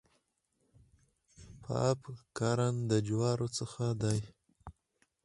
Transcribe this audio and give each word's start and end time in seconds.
پاپ 1.63 2.01
کارن 2.37 2.75
د 2.91 2.91
جوارو 3.07 3.47
څخه 3.57 3.85
دی. 4.01 4.19